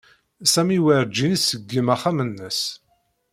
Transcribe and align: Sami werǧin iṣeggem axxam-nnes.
Sami 0.53 0.79
werǧin 0.83 1.33
iṣeggem 1.37 1.87
axxam-nnes. 1.95 2.61